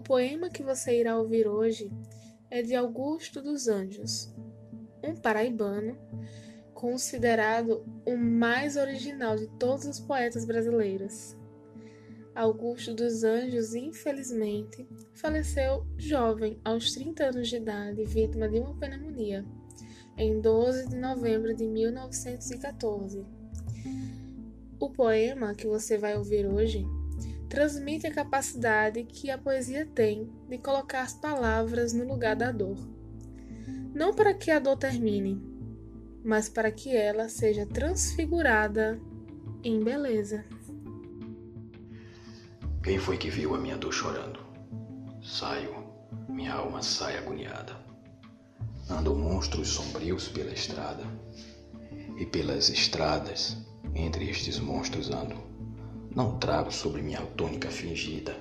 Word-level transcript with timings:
O 0.00 0.02
poema 0.02 0.48
que 0.48 0.62
você 0.62 0.98
irá 0.98 1.18
ouvir 1.18 1.46
hoje 1.46 1.92
é 2.50 2.62
de 2.62 2.74
Augusto 2.74 3.42
dos 3.42 3.68
Anjos, 3.68 4.34
um 5.04 5.14
paraibano 5.14 5.94
considerado 6.72 7.84
o 8.06 8.16
mais 8.16 8.76
original 8.76 9.36
de 9.36 9.46
todos 9.58 9.84
os 9.84 10.00
poetas 10.00 10.46
brasileiros. 10.46 11.36
Augusto 12.34 12.94
dos 12.94 13.24
Anjos, 13.24 13.74
infelizmente, 13.74 14.88
faleceu 15.12 15.86
jovem, 15.98 16.58
aos 16.64 16.94
30 16.94 17.24
anos 17.26 17.48
de 17.48 17.56
idade, 17.56 18.02
vítima 18.06 18.48
de 18.48 18.58
uma 18.58 18.74
pneumonia, 18.74 19.44
em 20.16 20.40
12 20.40 20.88
de 20.88 20.96
novembro 20.96 21.54
de 21.54 21.66
1914. 21.66 23.22
O 24.80 24.88
poema 24.88 25.54
que 25.54 25.66
você 25.66 25.98
vai 25.98 26.16
ouvir 26.16 26.46
hoje 26.46 26.86
transmite 27.50 28.06
a 28.06 28.14
capacidade 28.14 29.02
que 29.02 29.28
a 29.28 29.36
poesia 29.36 29.84
tem 29.84 30.32
de 30.48 30.56
colocar 30.56 31.02
as 31.02 31.12
palavras 31.12 31.92
no 31.92 32.06
lugar 32.06 32.36
da 32.36 32.52
dor. 32.52 32.78
Não 33.92 34.14
para 34.14 34.32
que 34.32 34.52
a 34.52 34.60
dor 34.60 34.76
termine, 34.76 35.42
mas 36.24 36.48
para 36.48 36.70
que 36.70 36.96
ela 36.96 37.28
seja 37.28 37.66
transfigurada 37.66 39.00
em 39.64 39.82
beleza. 39.82 40.44
Quem 42.84 42.98
foi 42.98 43.18
que 43.18 43.28
viu 43.28 43.52
a 43.56 43.58
minha 43.58 43.76
dor 43.76 43.92
chorando? 43.92 44.38
Saio, 45.20 45.74
minha 46.28 46.54
alma 46.54 46.80
sai 46.82 47.18
agoniada. 47.18 47.76
Andam 48.88 49.16
monstros 49.16 49.68
sombrios 49.68 50.28
pela 50.28 50.52
estrada, 50.52 51.02
e 52.16 52.24
pelas 52.24 52.68
estradas, 52.68 53.56
entre 53.92 54.30
estes 54.30 54.60
monstros 54.60 55.10
ando. 55.10 55.50
Não 56.14 56.38
trago 56.38 56.72
sobre 56.72 57.02
minha 57.02 57.24
túnica 57.36 57.70
fingida 57.70 58.36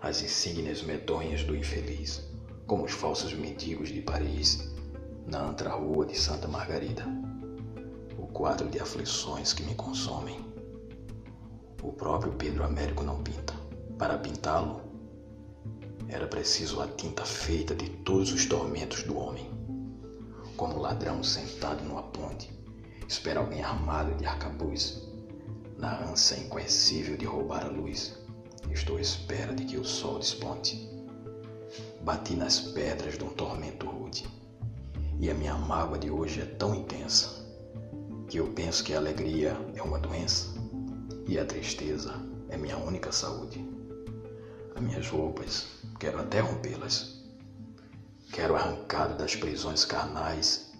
as 0.00 0.22
insígnias 0.22 0.82
medonhas 0.82 1.44
do 1.44 1.54
infeliz, 1.54 2.24
como 2.66 2.84
os 2.84 2.92
falsos 2.92 3.34
mendigos 3.34 3.90
de 3.90 4.00
Paris, 4.00 4.72
na 5.26 5.42
antra 5.42 5.68
rua 5.70 6.06
de 6.06 6.18
Santa 6.18 6.48
Margarida. 6.48 7.04
O 8.16 8.26
quadro 8.26 8.70
de 8.70 8.80
aflições 8.80 9.52
que 9.52 9.62
me 9.64 9.74
consomem. 9.74 10.42
O 11.82 11.92
próprio 11.92 12.32
Pedro 12.32 12.64
Américo 12.64 13.04
não 13.04 13.22
pinta. 13.22 13.52
Para 13.98 14.16
pintá-lo, 14.16 14.80
era 16.08 16.26
preciso 16.26 16.80
a 16.80 16.88
tinta 16.88 17.26
feita 17.26 17.74
de 17.74 17.90
todos 17.90 18.32
os 18.32 18.46
tormentos 18.46 19.02
do 19.02 19.18
homem. 19.18 19.50
Como 20.56 20.80
ladrão 20.80 21.22
sentado 21.22 21.84
numa 21.84 22.02
ponte, 22.02 22.50
espera 23.06 23.40
alguém 23.40 23.62
armado 23.62 24.14
de 24.14 24.24
arcabuz, 24.24 25.09
na 25.80 25.98
ânsia 26.04 26.36
inconhecível 26.36 27.16
de 27.16 27.24
roubar 27.24 27.64
a 27.64 27.68
luz. 27.68 28.14
Estou 28.70 28.98
à 28.98 29.00
espera 29.00 29.54
de 29.54 29.64
que 29.64 29.78
o 29.78 29.84
sol 29.84 30.18
desponte. 30.18 30.86
Bati 32.02 32.34
nas 32.34 32.60
pedras 32.60 33.16
de 33.16 33.24
um 33.24 33.30
tormento 33.30 33.86
rude 33.86 34.28
e 35.18 35.30
a 35.30 35.34
minha 35.34 35.54
mágoa 35.54 35.98
de 35.98 36.10
hoje 36.10 36.42
é 36.42 36.44
tão 36.44 36.74
intensa 36.74 37.28
que 38.28 38.38
eu 38.38 38.48
penso 38.48 38.84
que 38.84 38.92
a 38.92 38.98
alegria 38.98 39.56
é 39.74 39.82
uma 39.82 39.98
doença 39.98 40.48
e 41.26 41.38
a 41.38 41.44
tristeza 41.44 42.14
é 42.50 42.56
minha 42.56 42.76
única 42.76 43.10
saúde. 43.10 43.66
As 44.74 44.82
minhas 44.82 45.08
roupas, 45.08 45.66
quero 45.98 46.20
até 46.20 46.40
rompê-las. 46.40 47.20
Quero 48.32 48.54
arrancado 48.54 49.16
das 49.16 49.34
prisões 49.34 49.84
carnais, 49.84 50.72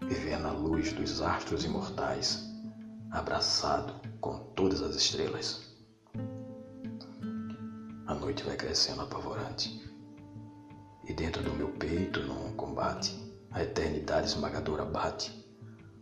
viver 0.00 0.38
na 0.38 0.52
luz 0.52 0.92
dos 0.92 1.20
astros 1.20 1.64
imortais, 1.64 2.42
abraçado 3.10 4.03
com 4.94 4.96
todas 4.96 4.96
as 4.96 5.02
estrelas. 5.02 5.60
A 8.06 8.14
noite 8.14 8.44
vai 8.44 8.56
crescendo 8.56 9.02
apavorante, 9.02 9.82
e 11.08 11.12
dentro 11.12 11.42
do 11.42 11.52
meu 11.52 11.68
peito, 11.72 12.20
num 12.22 12.54
combate, 12.54 13.12
a 13.50 13.62
eternidade 13.62 14.28
esmagadora 14.28 14.84
bate, 14.84 15.32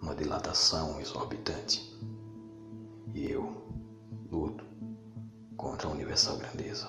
uma 0.00 0.14
dilatação 0.14 1.00
exorbitante. 1.00 1.82
E 3.14 3.30
eu 3.30 3.68
luto 4.30 4.64
contra 5.56 5.88
a 5.88 5.92
universal 5.92 6.38
grandeza. 6.38 6.88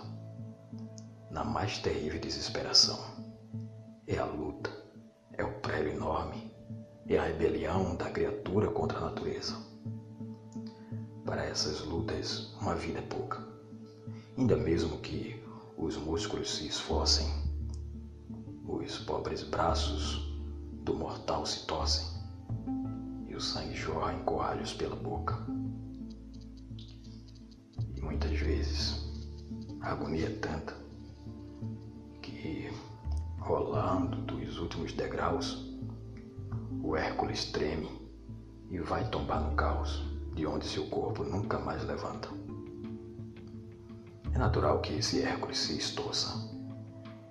Na 1.29 1.43
mais 1.43 1.77
terrível 1.79 2.19
desesperação. 2.19 2.99
É 4.07 4.17
a 4.17 4.25
luta, 4.25 4.71
é 5.33 5.43
o 5.43 5.59
prédio 5.59 5.91
enorme, 5.91 6.51
é 7.07 7.17
a 7.17 7.23
rebelião 7.23 7.95
da 7.95 8.09
criatura 8.09 8.71
contra 8.71 8.97
a 8.97 9.01
natureza. 9.01 9.68
Para 11.29 11.45
essas 11.45 11.81
lutas, 11.81 12.51
uma 12.59 12.73
vida 12.73 12.97
é 12.97 13.01
pouca. 13.03 13.39
Ainda 14.35 14.57
mesmo 14.57 14.97
que 14.97 15.39
os 15.77 15.95
músculos 15.95 16.55
se 16.55 16.65
esforcem, 16.65 17.27
os 18.67 18.97
pobres 18.97 19.43
braços 19.43 20.27
do 20.83 20.95
mortal 20.95 21.45
se 21.45 21.67
torcem 21.67 22.03
e 23.27 23.35
o 23.35 23.39
sangue 23.39 23.75
jorra 23.75 24.15
em 24.15 24.23
coalhos 24.23 24.73
pela 24.73 24.95
boca. 24.95 25.37
E 27.95 28.01
muitas 28.01 28.31
vezes 28.39 28.99
a 29.81 29.91
agonia 29.91 30.29
é 30.29 30.35
tanta 30.39 30.75
que, 32.23 32.71
rolando 33.37 34.17
dos 34.23 34.57
últimos 34.57 34.93
degraus, 34.93 35.63
o 36.81 36.95
Hércules 36.95 37.51
treme 37.51 37.87
e 38.71 38.79
vai 38.79 39.07
tombar 39.11 39.47
no 39.47 39.55
caos, 39.55 40.08
de 40.33 40.45
onde 40.45 40.67
seu 40.67 40.85
corpo 40.87 41.23
nunca 41.23 41.59
mais 41.59 41.83
levanta. 41.85 42.29
É 44.33 44.37
natural 44.37 44.79
que 44.81 44.93
esse 44.93 45.21
Hércules 45.21 45.57
se 45.57 45.77
estorça 45.77 46.49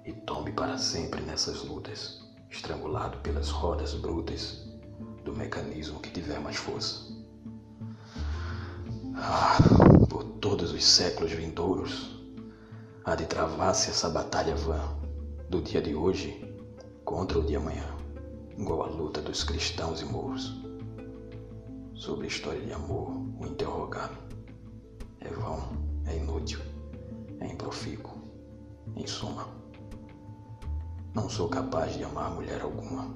e 0.05 0.13
tombe 0.13 0.53
para 0.53 0.77
sempre 0.79 1.21
nessas 1.23 1.65
lutas 1.65 2.29
estrangulado 2.51 3.19
pelas 3.19 3.51
rodas 3.51 3.95
brutas 3.95 4.65
do 5.25 5.35
mecanismo 5.35 6.01
que 6.01 6.11
tiver 6.11 6.41
mais 6.41 6.57
força. 6.57 7.07
Ah, 9.15 9.59
por 10.09 10.25
todos 10.25 10.73
os 10.73 10.85
séculos 10.85 11.33
vindouros, 11.33 12.19
há 13.05 13.15
de 13.15 13.27
travar-se 13.27 13.91
essa 13.91 14.09
batalha 14.09 14.55
vã 14.55 14.81
do 15.49 15.61
dia 15.61 15.83
de 15.83 15.95
hoje 15.95 16.45
contra 17.05 17.39
o 17.39 17.45
de 17.45 17.57
amanhã, 17.57 17.95
igual 18.57 18.83
a 18.83 18.87
luta 18.87 19.21
dos 19.21 19.45
cristãos 19.45 20.01
e 20.01 20.05
morros. 20.05 20.68
Sobre 21.99 22.27
a 22.27 22.29
história 22.29 22.61
de 22.61 22.73
amor, 22.73 23.11
o 23.41 23.45
interrogar 23.45 24.13
é 25.19 25.29
vão, 25.31 25.59
é 26.07 26.17
inútil, 26.17 26.61
é 27.41 27.49
improfícuo, 27.49 28.17
em 28.95 29.05
suma. 29.05 29.49
Não 31.13 31.29
sou 31.29 31.49
capaz 31.49 31.95
de 31.95 32.05
amar 32.05 32.31
mulher 32.31 32.61
alguma, 32.61 33.13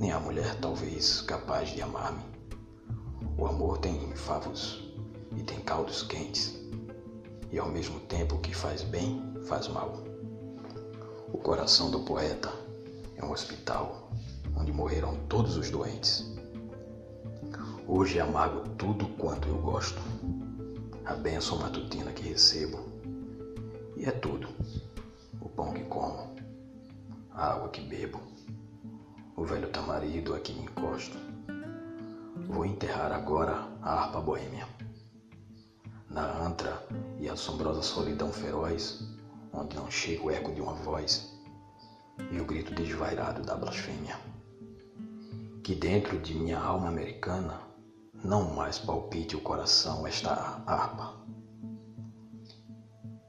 nem 0.00 0.10
a 0.10 0.18
mulher 0.18 0.58
talvez 0.58 1.20
capaz 1.20 1.68
de 1.68 1.80
amar-me. 1.80 2.24
O 3.38 3.46
amor 3.46 3.78
tem 3.78 4.10
favos 4.16 4.92
e 5.36 5.44
tem 5.44 5.60
caldos 5.60 6.02
quentes, 6.02 6.52
e 7.52 7.60
ao 7.60 7.68
mesmo 7.68 8.00
tempo 8.00 8.40
que 8.40 8.52
faz 8.52 8.82
bem, 8.82 9.22
faz 9.46 9.68
mal. 9.68 10.02
O 11.32 11.38
coração 11.38 11.92
do 11.92 12.00
poeta 12.00 12.52
é 13.14 13.24
um 13.24 13.30
hospital 13.30 14.10
onde 14.56 14.72
morreram 14.72 15.14
todos 15.28 15.56
os 15.56 15.70
doentes. 15.70 16.35
Hoje 17.88 18.18
amargo 18.18 18.68
tudo 18.70 19.06
quanto 19.10 19.48
eu 19.48 19.58
gosto, 19.58 20.02
a 21.04 21.14
bênção 21.14 21.56
matutina 21.58 22.10
que 22.12 22.24
recebo, 22.24 22.80
e 23.96 24.04
é 24.04 24.10
tudo: 24.10 24.48
o 25.40 25.48
pão 25.48 25.72
que 25.72 25.84
como 25.84 26.34
a 27.30 27.52
água 27.52 27.68
que 27.68 27.80
bebo, 27.80 28.20
o 29.36 29.44
velho 29.44 29.70
tamarido 29.70 30.34
a 30.34 30.40
que 30.40 30.52
me 30.52 30.64
encosto. 30.64 31.16
Vou 32.48 32.64
enterrar 32.64 33.12
agora 33.12 33.68
a 33.80 34.00
harpa 34.00 34.20
boêmia. 34.20 34.66
Na 36.10 36.44
antra 36.44 36.84
e 37.20 37.28
assombrosa 37.28 37.82
solidão 37.82 38.32
feroz, 38.32 39.00
onde 39.52 39.76
não 39.76 39.88
chega 39.88 40.24
o 40.24 40.30
eco 40.32 40.52
de 40.52 40.60
uma 40.60 40.74
voz 40.74 41.32
e 42.32 42.40
o 42.40 42.44
grito 42.44 42.74
desvairado 42.74 43.42
da 43.42 43.54
blasfêmia. 43.54 44.18
Que 45.62 45.72
dentro 45.72 46.18
de 46.18 46.34
minha 46.34 46.58
alma 46.58 46.88
americana 46.88 47.66
não 48.24 48.54
mais 48.54 48.78
palpite 48.78 49.36
o 49.36 49.40
coração 49.40 50.06
esta 50.06 50.32
harpa. 50.66 51.14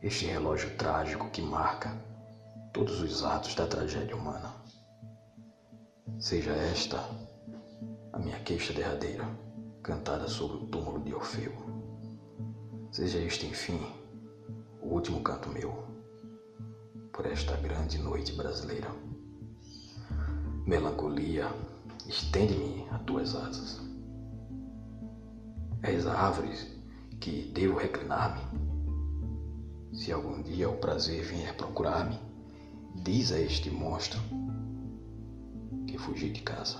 Este 0.02 0.26
relógio 0.26 0.76
trágico 0.78 1.30
que 1.30 1.42
marca 1.42 1.90
todos 2.74 3.02
os 3.02 3.24
atos 3.24 3.56
da 3.56 3.68
tragédia 3.68 4.16
humana. 4.16 4.54
Seja 6.20 6.52
esta 6.52 7.04
a 8.14 8.20
minha 8.20 8.40
queixa 8.40 8.74
derradeira, 8.74 9.26
cantada 9.84 10.28
sobre 10.28 10.58
o 10.58 10.68
túmulo 10.68 11.04
de 11.04 11.14
Orfeu. 11.14 11.52
Seja 12.92 13.20
este, 13.20 13.46
enfim, 13.46 13.80
o 14.82 14.94
último 14.94 15.22
canto 15.22 15.50
meu, 15.50 15.84
por 17.14 17.26
esta 17.26 17.56
grande 17.58 18.00
noite 18.00 18.34
brasileira. 18.34 18.90
Melancolia, 20.66 21.48
estende-me 22.08 22.88
as 22.90 23.02
tuas 23.04 23.36
asas. 23.36 23.87
És 25.84 26.06
a 26.06 26.14
árvore 26.14 26.56
que 27.20 27.52
devo 27.54 27.80
reclinar-me. 27.80 28.42
Se 29.94 30.12
algum 30.12 30.42
dia 30.42 30.70
o 30.70 30.76
prazer 30.78 31.24
vier 31.24 31.56
procurar-me, 31.56 32.20
Diz 33.04 33.32
a 33.32 33.40
este 33.40 33.70
monstro 33.70 34.20
que 35.86 35.98
fugi 35.98 36.30
de 36.30 36.42
casa. 36.42 36.80